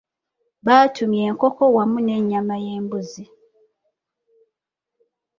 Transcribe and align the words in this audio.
Baatumya 0.65 1.21
enkoko 1.29 1.63
wamu 1.75 1.97
n'ennyama 2.01 2.55
y'embuzi. 2.65 3.25